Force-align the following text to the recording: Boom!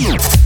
Boom! 0.00 0.41